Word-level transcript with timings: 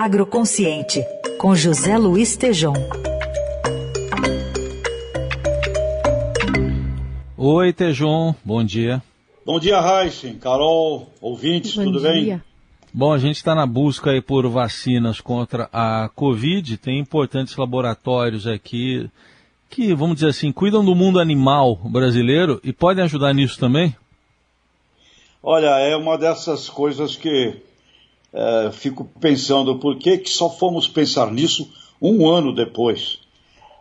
Agroconsciente, 0.00 1.04
com 1.38 1.56
José 1.56 1.98
Luiz 1.98 2.36
Tejom. 2.36 2.72
Oi, 7.36 7.72
Tejon, 7.72 8.32
bom 8.44 8.62
dia. 8.62 9.02
Bom 9.44 9.58
dia, 9.58 9.80
Raíssen, 9.80 10.38
Carol, 10.38 11.12
ouvintes, 11.20 11.74
bom 11.74 11.82
tudo 11.82 11.98
dia. 11.98 12.12
bem? 12.12 12.42
Bom, 12.94 13.12
a 13.12 13.18
gente 13.18 13.38
está 13.38 13.56
na 13.56 13.66
busca 13.66 14.12
aí 14.12 14.22
por 14.22 14.48
vacinas 14.48 15.20
contra 15.20 15.68
a 15.72 16.08
Covid. 16.14 16.76
Tem 16.76 17.00
importantes 17.00 17.56
laboratórios 17.56 18.46
aqui 18.46 19.10
que, 19.68 19.92
vamos 19.94 20.14
dizer 20.14 20.28
assim, 20.28 20.52
cuidam 20.52 20.84
do 20.84 20.94
mundo 20.94 21.18
animal 21.18 21.74
brasileiro 21.74 22.60
e 22.62 22.72
podem 22.72 23.02
ajudar 23.02 23.34
nisso 23.34 23.58
também? 23.58 23.96
Olha, 25.42 25.76
é 25.80 25.96
uma 25.96 26.16
dessas 26.16 26.68
coisas 26.68 27.16
que 27.16 27.66
é, 28.32 28.70
fico 28.72 29.04
pensando 29.20 29.78
por 29.78 29.96
que, 29.96 30.18
que 30.18 30.30
só 30.30 30.50
fomos 30.50 30.86
pensar 30.86 31.30
nisso 31.32 31.70
um 32.00 32.28
ano 32.28 32.54
depois. 32.54 33.18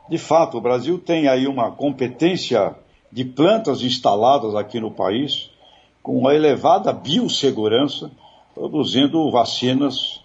De 0.09 0.17
fato, 0.17 0.57
o 0.57 0.61
Brasil 0.61 0.97
tem 0.97 1.27
aí 1.27 1.47
uma 1.47 1.71
competência 1.71 2.75
de 3.11 3.25
plantas 3.25 3.81
instaladas 3.81 4.55
aqui 4.55 4.79
no 4.79 4.91
país, 4.91 5.49
com 6.01 6.17
uma 6.17 6.33
elevada 6.33 6.93
biossegurança, 6.93 8.09
produzindo 8.53 9.29
vacinas 9.29 10.21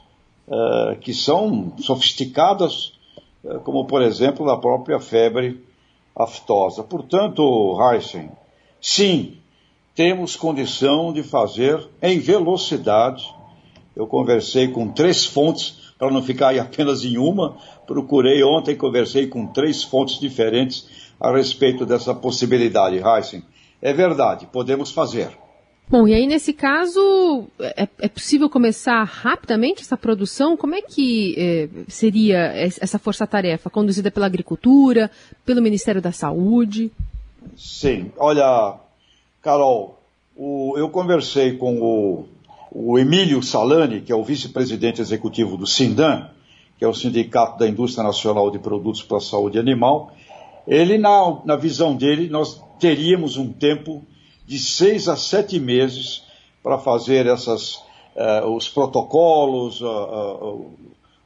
é, 0.48 0.96
que 1.00 1.12
são 1.12 1.72
sofisticadas, 1.78 2.92
é, 3.44 3.58
como 3.58 3.84
por 3.86 4.02
exemplo 4.02 4.48
a 4.50 4.58
própria 4.58 5.00
febre 5.00 5.64
aftosa. 6.14 6.82
Portanto, 6.82 7.76
Heisen, 7.80 8.30
sim, 8.80 9.38
temos 9.94 10.36
condição 10.36 11.12
de 11.12 11.22
fazer 11.22 11.88
em 12.00 12.18
velocidade. 12.18 13.32
Eu 13.94 14.06
conversei 14.06 14.68
com 14.68 14.88
três 14.88 15.24
fontes, 15.24 15.92
para 15.98 16.10
não 16.10 16.22
ficar 16.22 16.58
apenas 16.58 17.04
em 17.04 17.18
uma, 17.18 17.56
procurei 17.86 18.42
ontem, 18.42 18.74
conversei 18.74 19.26
com 19.26 19.46
três 19.46 19.84
fontes 19.84 20.18
diferentes 20.18 20.88
a 21.20 21.30
respeito 21.30 21.86
dessa 21.86 22.14
possibilidade, 22.14 22.96
Heisen. 22.96 23.44
É 23.80 23.92
verdade, 23.92 24.48
podemos 24.50 24.90
fazer. 24.90 25.30
Bom, 25.88 26.08
e 26.08 26.14
aí 26.14 26.26
nesse 26.26 26.52
caso, 26.52 27.46
é, 27.60 27.86
é 28.00 28.08
possível 28.08 28.48
começar 28.48 29.04
rapidamente 29.04 29.82
essa 29.82 29.96
produção? 29.96 30.56
Como 30.56 30.74
é 30.74 30.80
que 30.80 31.34
é, 31.36 31.68
seria 31.86 32.38
essa 32.54 32.98
força-tarefa? 32.98 33.68
Conduzida 33.68 34.10
pela 34.10 34.26
Agricultura, 34.26 35.10
pelo 35.44 35.60
Ministério 35.60 36.00
da 36.00 36.10
Saúde? 36.10 36.90
Sim, 37.56 38.10
olha, 38.16 38.74
Carol, 39.42 40.00
o, 40.34 40.74
eu 40.78 40.88
conversei 40.88 41.56
com 41.56 41.78
o, 41.80 42.28
o 42.74 42.98
Emílio 42.98 43.42
Salani, 43.42 44.00
que 44.00 44.10
é 44.10 44.16
o 44.16 44.24
vice-presidente 44.24 45.00
executivo 45.00 45.58
do 45.58 45.66
SINDAN, 45.66 46.30
que 46.78 46.84
é 46.84 46.88
o 46.88 46.94
Sindicato 46.94 47.58
da 47.58 47.68
Indústria 47.68 48.02
Nacional 48.02 48.50
de 48.50 48.58
Produtos 48.58 49.02
para 49.02 49.18
a 49.18 49.20
Saúde 49.20 49.58
Animal. 49.58 50.12
Ele, 50.66 50.96
na, 50.96 51.38
na 51.44 51.56
visão 51.56 51.94
dele, 51.94 52.30
nós 52.30 52.62
teríamos 52.80 53.36
um 53.36 53.52
tempo 53.52 54.02
de 54.46 54.58
seis 54.58 55.06
a 55.06 55.16
sete 55.16 55.60
meses 55.60 56.24
para 56.62 56.78
fazer 56.78 57.26
essas, 57.26 57.74
uh, 58.16 58.48
os 58.56 58.68
protocolos, 58.68 59.80
uh, 59.82 59.86
uh, 59.86 60.70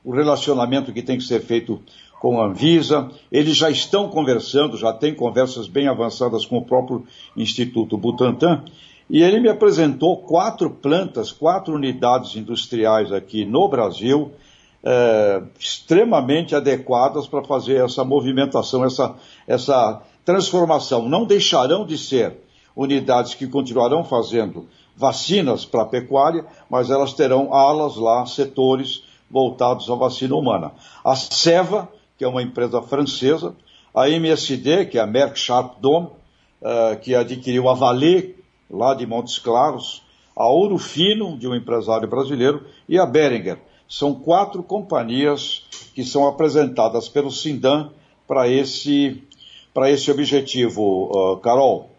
o 0.04 0.12
relacionamento 0.12 0.92
que 0.92 1.02
tem 1.02 1.16
que 1.16 1.24
ser 1.24 1.40
feito 1.40 1.80
com 2.20 2.40
a 2.40 2.46
Anvisa. 2.46 3.08
Eles 3.30 3.56
já 3.56 3.70
estão 3.70 4.08
conversando, 4.08 4.76
já 4.76 4.92
tem 4.92 5.14
conversas 5.14 5.68
bem 5.68 5.86
avançadas 5.86 6.44
com 6.44 6.58
o 6.58 6.64
próprio 6.64 7.04
Instituto 7.36 7.96
Butantan. 7.96 8.64
E 9.08 9.22
ele 9.22 9.40
me 9.40 9.48
apresentou 9.48 10.16
quatro 10.18 10.70
plantas, 10.70 11.30
quatro 11.30 11.74
unidades 11.74 12.34
industriais 12.36 13.12
aqui 13.12 13.44
no 13.44 13.68
Brasil, 13.68 14.32
é, 14.82 15.42
extremamente 15.58 16.54
adequadas 16.54 17.26
para 17.26 17.42
fazer 17.44 17.84
essa 17.84 18.04
movimentação, 18.04 18.84
essa, 18.84 19.14
essa 19.46 20.02
transformação. 20.24 21.08
Não 21.08 21.24
deixarão 21.24 21.86
de 21.86 21.96
ser 21.96 22.36
unidades 22.74 23.34
que 23.34 23.46
continuarão 23.46 24.04
fazendo 24.04 24.68
vacinas 24.96 25.64
para 25.64 25.82
a 25.82 25.86
pecuária, 25.86 26.44
mas 26.68 26.90
elas 26.90 27.12
terão 27.12 27.52
alas 27.52 27.96
lá, 27.96 28.26
setores 28.26 29.04
voltados 29.30 29.90
à 29.90 29.94
vacina 29.94 30.34
humana. 30.34 30.72
A 31.04 31.14
Seva 31.14 31.88
que 32.16 32.24
é 32.24 32.28
uma 32.28 32.42
empresa 32.42 32.80
francesa, 32.82 33.54
a 33.94 34.08
MSD, 34.08 34.86
que 34.86 34.98
é 34.98 35.02
a 35.02 35.06
Merck 35.06 35.38
Sharp 35.38 35.78
Dome, 35.80 36.08
uh, 36.60 36.98
que 37.00 37.14
adquiriu 37.14 37.68
a 37.68 37.74
Valer, 37.74 38.36
lá 38.70 38.94
de 38.94 39.06
Montes 39.06 39.38
Claros, 39.38 40.02
a 40.36 40.46
Ouro 40.46 40.78
Fino, 40.78 41.38
de 41.38 41.48
um 41.48 41.54
empresário 41.54 42.08
brasileiro, 42.08 42.66
e 42.88 42.98
a 42.98 43.06
Beringer. 43.06 43.58
São 43.88 44.14
quatro 44.14 44.62
companhias 44.62 45.64
que 45.94 46.04
são 46.04 46.26
apresentadas 46.26 47.08
pelo 47.08 47.30
Sindan 47.30 47.90
para 48.26 48.48
esse, 48.48 49.22
esse 49.86 50.10
objetivo, 50.10 51.10
uh, 51.10 51.36
Carol. 51.38 51.90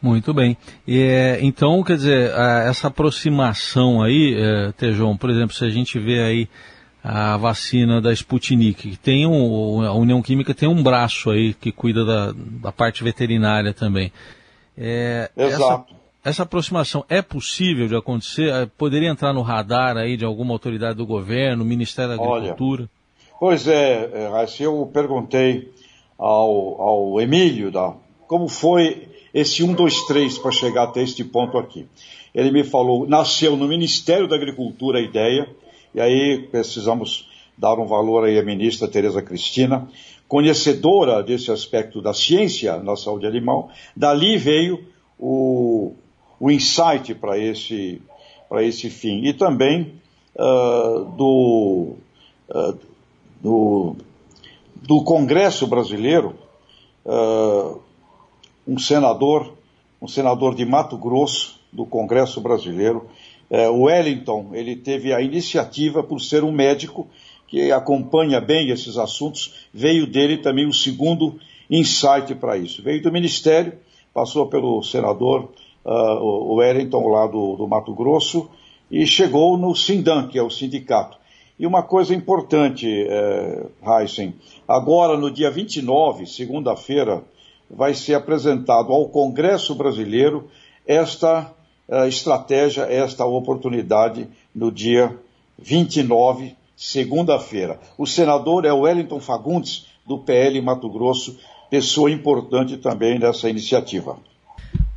Muito 0.00 0.32
bem. 0.32 0.56
É, 0.86 1.38
então, 1.42 1.82
quer 1.82 1.96
dizer, 1.96 2.30
essa 2.68 2.86
aproximação 2.86 4.00
aí, 4.00 4.34
é, 4.36 4.72
Tejon, 4.72 5.16
por 5.16 5.28
exemplo, 5.28 5.54
se 5.54 5.64
a 5.64 5.70
gente 5.70 5.98
vê 5.98 6.20
aí 6.20 6.48
a 7.02 7.36
vacina 7.36 8.00
da 8.00 8.12
Sputnik, 8.12 8.90
que 8.90 8.96
tem 8.96 9.26
um, 9.26 9.82
a 9.82 9.94
União 9.94 10.20
Química 10.22 10.54
tem 10.54 10.68
um 10.68 10.82
braço 10.82 11.30
aí 11.30 11.54
que 11.54 11.72
cuida 11.72 12.04
da, 12.04 12.32
da 12.32 12.70
parte 12.70 13.02
veterinária 13.02 13.72
também. 13.72 14.12
É, 14.76 15.30
Exato. 15.36 15.86
Essa, 15.94 15.97
essa, 16.28 16.42
aproximação 16.42 17.04
é 17.08 17.20
possível 17.22 17.88
de 17.88 17.96
acontecer? 17.96 18.50
É, 18.50 18.66
poderia 18.66 19.08
entrar 19.08 19.32
no 19.32 19.42
radar 19.42 19.96
aí 19.96 20.16
de 20.16 20.24
alguma 20.24 20.52
autoridade 20.52 20.96
do 20.96 21.06
governo, 21.06 21.64
Ministério 21.64 22.16
da 22.16 22.22
Agricultura? 22.22 22.82
Olha, 22.82 22.90
pois 23.38 23.68
é, 23.68 24.10
é 24.12 24.48
eu 24.60 24.88
perguntei 24.92 25.72
ao, 26.18 26.80
ao 26.80 27.20
Emílio 27.20 27.70
da, 27.70 27.94
como 28.26 28.48
foi 28.48 29.08
esse 29.32 29.62
1, 29.62 29.72
2, 29.72 30.06
3 30.06 30.38
para 30.38 30.50
chegar 30.50 30.84
até 30.84 31.02
este 31.02 31.24
ponto 31.24 31.58
aqui. 31.58 31.86
Ele 32.34 32.50
me 32.50 32.64
falou, 32.64 33.06
nasceu 33.06 33.56
no 33.56 33.68
Ministério 33.68 34.28
da 34.28 34.36
Agricultura 34.36 34.98
a 34.98 35.02
ideia, 35.02 35.48
e 35.94 36.00
aí 36.00 36.48
precisamos 36.50 37.28
dar 37.56 37.78
um 37.78 37.86
valor 37.86 38.24
aí 38.24 38.38
à 38.38 38.42
ministra 38.42 38.86
Tereza 38.86 39.20
Cristina, 39.20 39.88
conhecedora 40.28 41.22
desse 41.22 41.50
aspecto 41.50 42.00
da 42.00 42.12
ciência 42.12 42.76
na 42.76 42.94
saúde 42.96 43.26
animal. 43.26 43.70
Dali 43.96 44.36
veio 44.36 44.84
o, 45.18 45.94
o 46.40 46.50
insight 46.50 47.14
para 47.14 47.38
esse, 47.38 48.00
esse 48.60 48.90
fim. 48.90 49.24
E 49.24 49.32
também 49.32 49.94
uh, 50.36 51.04
do, 51.16 51.96
uh, 52.48 52.78
do, 53.40 53.96
do, 54.76 55.02
Congresso 55.02 55.66
brasileiro, 55.66 56.34
uh, 57.04 57.80
um 58.66 58.78
senador, 58.78 59.54
um 60.00 60.08
senador 60.08 60.54
de 60.54 60.64
Mato 60.64 60.96
Grosso, 60.96 61.58
do 61.72 61.84
Congresso 61.84 62.40
brasileiro, 62.40 63.08
é, 63.50 63.68
o 63.68 63.82
Wellington, 63.84 64.50
ele 64.52 64.76
teve 64.76 65.12
a 65.12 65.22
iniciativa 65.22 66.02
por 66.02 66.20
ser 66.20 66.44
um 66.44 66.52
médico 66.52 67.08
que 67.46 67.72
acompanha 67.72 68.40
bem 68.40 68.68
esses 68.68 68.98
assuntos, 68.98 69.66
veio 69.72 70.06
dele 70.06 70.36
também 70.36 70.66
o 70.66 70.72
segundo 70.72 71.40
insight 71.70 72.34
para 72.34 72.58
isso. 72.58 72.82
Veio 72.82 73.02
do 73.02 73.10
Ministério, 73.10 73.72
passou 74.12 74.46
pelo 74.48 74.82
senador 74.82 75.50
uh, 75.88 76.22
o 76.22 76.56
Wellington 76.56 77.08
lá 77.08 77.26
do, 77.26 77.56
do, 77.56 77.66
Mato 77.66 77.94
Grosso 77.94 78.50
e 78.90 79.06
chegou 79.06 79.56
no 79.56 79.74
Sindan, 79.74 80.28
que 80.28 80.38
é 80.38 80.42
o 80.42 80.50
sindicato. 80.50 81.16
E 81.58 81.66
uma 81.66 81.82
coisa 81.82 82.14
importante, 82.14 82.86
eh, 82.88 83.66
Heisen, 83.82 84.34
agora 84.66 85.16
no 85.16 85.28
dia 85.28 85.50
29, 85.50 86.24
segunda-feira, 86.24 87.24
vai 87.68 87.94
ser 87.94 88.14
apresentado 88.14 88.92
ao 88.92 89.08
Congresso 89.08 89.74
Brasileiro 89.74 90.48
esta 90.86 91.52
uh, 91.88 92.06
estratégia, 92.06 92.82
esta 92.82 93.26
oportunidade 93.26 94.28
no 94.54 94.70
dia 94.70 95.18
29, 95.58 96.54
segunda-feira. 96.76 97.80
O 97.98 98.06
senador 98.06 98.64
é 98.64 98.72
Wellington 98.72 99.18
Fagundes, 99.18 99.86
do 100.06 100.18
PL 100.20 100.62
Mato 100.62 100.88
Grosso, 100.88 101.38
pessoa 101.68 102.08
importante 102.08 102.76
também 102.76 103.18
dessa 103.18 103.50
iniciativa. 103.50 104.16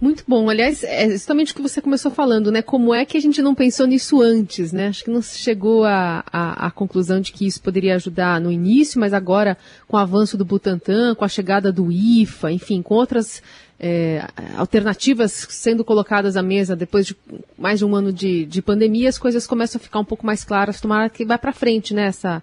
Muito 0.02 0.24
bom. 0.28 0.50
Aliás, 0.50 0.84
é 0.84 1.12
justamente 1.12 1.54
o 1.54 1.56
que 1.56 1.62
você 1.62 1.80
começou 1.80 2.10
falando, 2.10 2.52
né? 2.52 2.64
Como 2.64 2.92
é 2.92 3.06
que 3.06 3.16
a 3.16 3.22
gente 3.22 3.40
não 3.40 3.54
pensou 3.54 3.86
nisso 3.86 4.20
antes, 4.20 4.74
né? 4.74 4.88
Acho 4.88 5.04
que 5.04 5.12
não 5.12 5.22
se 5.22 5.38
chegou 5.38 5.84
à, 5.84 6.24
à, 6.26 6.66
à, 6.66 6.72
conclusão 6.72 7.22
de 7.22 7.32
que 7.32 7.46
isso 7.46 7.62
poderia 7.62 7.94
ajudar 7.94 8.42
no 8.42 8.52
início, 8.52 9.00
mas 9.00 9.14
agora, 9.14 9.56
com 9.88 9.96
o 9.96 10.00
avanço 10.00 10.36
do 10.36 10.44
Butantan, 10.44 11.14
com 11.14 11.24
a 11.24 11.28
chegada 11.28 11.72
do 11.72 11.92
IFA, 11.92 12.52
enfim, 12.52 12.82
com 12.82 12.96
outras 12.96 13.44
é, 13.80 14.26
alternativas 14.58 15.46
sendo 15.52 15.86
colocadas 15.86 16.36
à 16.36 16.42
mesa 16.42 16.76
depois 16.76 17.06
de 17.06 17.16
mais 17.56 17.78
de 17.78 17.86
um 17.86 17.96
ano 17.96 18.12
de, 18.12 18.44
de 18.46 18.60
pandemia, 18.60 19.08
as 19.08 19.20
coisas 19.20 19.46
começam 19.46 19.80
a 19.80 19.84
ficar 19.84 20.00
um 20.00 20.06
pouco 20.06 20.26
mais 20.26 20.44
claras. 20.44 20.82
Tomara 20.82 21.10
que 21.10 21.24
vai 21.24 21.38
para 21.38 21.54
frente, 21.54 21.94
né? 21.94 22.08
Essa, 22.08 22.42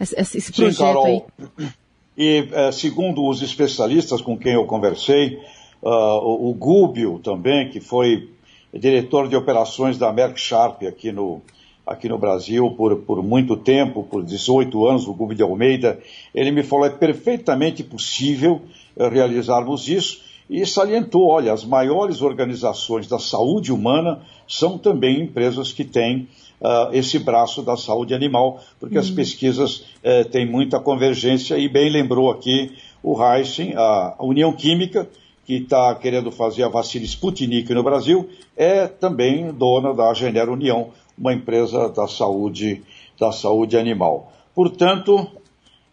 esse, 0.00 0.38
esse 0.38 0.50
projeto 0.50 0.76
Sim, 0.76 0.82
Carol. 0.82 1.30
aí. 1.58 1.68
E, 2.16 2.48
é, 2.52 2.72
segundo 2.72 3.28
os 3.28 3.42
especialistas 3.42 4.22
com 4.22 4.38
quem 4.38 4.54
eu 4.54 4.64
conversei, 4.64 5.38
o, 5.88 6.50
o 6.50 6.54
Gúbio 6.54 7.18
também, 7.18 7.68
que 7.68 7.80
foi 7.80 8.28
diretor 8.72 9.28
de 9.28 9.36
operações 9.36 9.98
da 9.98 10.12
Merck 10.12 10.38
Sharp 10.40 10.82
aqui 10.82 11.12
no, 11.12 11.40
aqui 11.86 12.08
no 12.08 12.18
Brasil 12.18 12.70
por, 12.72 12.96
por 12.96 13.22
muito 13.22 13.56
tempo, 13.56 14.02
por 14.02 14.24
18 14.24 14.86
anos, 14.86 15.06
o 15.06 15.14
Gubi 15.14 15.36
de 15.36 15.42
Almeida, 15.42 15.98
ele 16.34 16.50
me 16.50 16.62
falou 16.62 16.86
é 16.86 16.90
perfeitamente 16.90 17.84
possível 17.84 18.60
eh, 18.96 19.08
realizarmos 19.08 19.88
isso. 19.88 20.26
E 20.48 20.64
salientou, 20.64 21.28
olha, 21.28 21.52
as 21.52 21.64
maiores 21.64 22.22
organizações 22.22 23.08
da 23.08 23.18
saúde 23.18 23.72
humana 23.72 24.22
são 24.46 24.78
também 24.78 25.22
empresas 25.22 25.72
que 25.72 25.84
têm 25.84 26.28
uh, 26.60 26.92
esse 26.92 27.18
braço 27.18 27.62
da 27.62 27.76
saúde 27.76 28.14
animal, 28.14 28.60
porque 28.78 28.96
as 28.96 29.08
uhum. 29.08 29.16
pesquisas 29.16 29.78
uh, 30.04 30.24
têm 30.30 30.48
muita 30.48 30.78
convergência. 30.78 31.58
E 31.58 31.68
bem 31.68 31.90
lembrou 31.90 32.30
aqui 32.30 32.70
o 33.02 33.20
Heisen, 33.20 33.74
a 33.76 34.14
União 34.20 34.52
Química, 34.52 35.08
que 35.46 35.58
está 35.58 35.94
querendo 35.94 36.32
fazer 36.32 36.64
a 36.64 36.68
vacina 36.68 37.04
Sputnik 37.04 37.72
no 37.72 37.84
Brasil, 37.84 38.28
é 38.56 38.88
também 38.88 39.52
dona 39.52 39.94
da 39.94 40.12
Genera 40.12 40.50
União, 40.50 40.90
uma 41.16 41.32
empresa 41.32 41.88
da 41.88 42.08
saúde, 42.08 42.82
da 43.18 43.30
saúde 43.30 43.78
animal. 43.78 44.32
Portanto, 44.54 45.30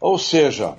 ou 0.01 0.17
seja, 0.17 0.75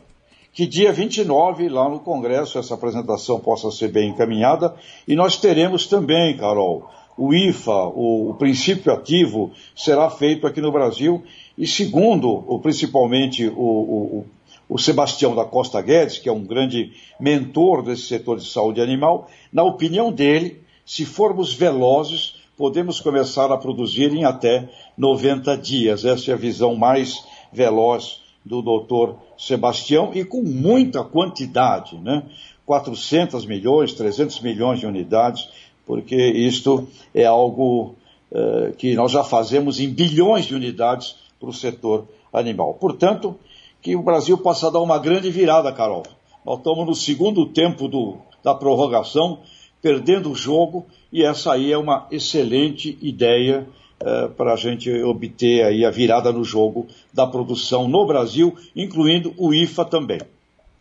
que 0.53 0.67
dia 0.67 0.93
29, 0.93 1.69
lá 1.69 1.89
no 1.89 2.01
Congresso, 2.01 2.59
essa 2.59 2.75
apresentação 2.75 3.39
possa 3.39 3.71
ser 3.71 3.89
bem 3.89 4.11
encaminhada, 4.11 4.75
e 5.07 5.15
nós 5.15 5.37
teremos 5.37 5.87
também, 5.87 6.37
Carol, 6.37 6.91
o 7.17 7.33
IFA, 7.33 7.85
o, 7.95 8.31
o 8.31 8.35
princípio 8.35 8.93
ativo, 8.93 9.53
será 9.77 10.11
feito 10.11 10.47
aqui 10.47 10.61
no 10.61 10.73
Brasil, 10.73 11.23
e 11.57 11.67
segundo, 11.67 12.29
o, 12.29 12.59
principalmente 12.59 13.47
o, 13.47 13.53
o, 13.53 14.27
o 14.69 14.79
Sebastião 14.79 15.35
da 15.35 15.45
Costa 15.45 15.81
Guedes, 15.81 16.19
que 16.19 16.29
é 16.29 16.33
um 16.33 16.45
grande 16.45 16.93
mentor 17.21 17.83
desse 17.83 18.03
setor 18.03 18.39
de 18.39 18.47
saúde 18.47 18.81
animal, 18.81 19.29
na 19.53 19.63
opinião 19.63 20.13
dele, 20.13 20.63
se 20.85 21.05
formos 21.05 21.53
velozes, 21.53 22.37
podemos 22.57 23.01
começar 23.01 23.51
a 23.51 23.57
produzir 23.57 24.13
em 24.13 24.25
até 24.25 24.69
90 24.97 25.57
dias. 25.59 26.05
Essa 26.05 26.31
é 26.31 26.35
a 26.35 26.39
visão 26.39 26.77
mais 26.77 27.25
veloz 27.53 28.21
do 28.45 28.61
doutor 28.61 29.17
Sebastião 29.39 30.13
e 30.15 30.25
com 30.25 30.43
muita 30.43 31.03
quantidade, 31.03 31.97
né? 31.97 32.23
400 32.67 33.45
milhões, 33.47 33.93
300 33.93 34.41
milhões 34.41 34.81
de 34.81 34.87
unidades, 34.87 35.49
porque 35.87 36.17
isto 36.17 36.89
é 37.15 37.25
algo 37.25 37.95
uh, 38.33 38.73
que 38.77 38.95
nós 38.95 39.13
já 39.13 39.23
fazemos 39.23 39.81
em 39.81 39.89
bilhões 39.89 40.47
de 40.47 40.55
unidades 40.55 41.17
para 41.39 41.49
o 41.49 41.53
setor 41.53 42.09
animal. 42.33 42.75
Portanto, 42.75 43.39
que 43.85 43.95
o 43.95 44.03
Brasil 44.03 44.39
possa 44.39 44.71
dar 44.71 44.81
uma 44.81 44.99
grande 44.99 45.31
virada, 45.31 45.71
Carol. 45.71 46.05
Nós 46.45 46.57
estamos 46.57 46.87
no 46.87 46.95
segundo 46.95 47.45
tempo 47.45 47.87
do, 47.87 48.17
da 48.43 48.55
prorrogação, 48.55 49.41
perdendo 49.83 50.33
o 50.33 50.35
jogo, 50.35 50.87
e 51.13 51.23
essa 51.23 51.53
aí 51.53 51.71
é 51.71 51.77
uma 51.77 52.07
excelente 52.11 52.99
ideia 53.03 53.69
uh, 54.01 54.31
para 54.31 54.55
a 54.55 54.57
gente 54.57 54.91
obter 55.03 55.67
aí 55.67 55.85
a 55.85 55.91
virada 55.91 56.33
no 56.33 56.43
jogo 56.43 56.87
da 57.13 57.27
produção 57.27 57.87
no 57.87 58.07
Brasil, 58.07 58.57
incluindo 58.75 59.35
o 59.37 59.53
IFA 59.53 59.85
também. 59.85 60.21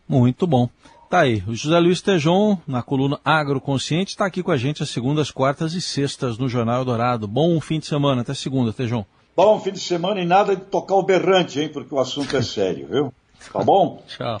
Muito 0.08 0.46
bom. 0.46 0.66
Tá 1.10 1.20
aí, 1.20 1.42
o 1.46 1.54
José 1.54 1.78
Luiz 1.78 2.00
Tejon, 2.00 2.56
na 2.66 2.82
coluna 2.82 3.20
Agroconsciente, 3.22 4.12
está 4.12 4.24
aqui 4.24 4.42
com 4.42 4.50
a 4.50 4.56
gente 4.56 4.82
às 4.82 4.88
segundas, 4.88 5.30
quartas 5.30 5.74
e 5.74 5.80
sextas 5.82 6.38
no 6.38 6.48
Jornal 6.48 6.86
Dourado. 6.86 7.28
Bom 7.28 7.60
fim 7.60 7.78
de 7.78 7.84
semana, 7.84 8.22
até 8.22 8.32
segunda, 8.32 8.72
Tejon. 8.72 9.04
Bom 9.36 9.58
fim 9.60 9.72
de 9.72 9.80
semana 9.80 10.20
e 10.20 10.24
nada 10.24 10.54
de 10.54 10.62
tocar 10.62 10.94
o 10.94 11.02
berrante, 11.02 11.60
hein, 11.60 11.68
porque 11.68 11.94
o 11.94 11.98
assunto 11.98 12.36
é 12.36 12.42
sério, 12.42 12.86
viu? 12.86 13.12
Tá 13.52 13.62
bom? 13.62 14.02
Tchau. 14.06 14.40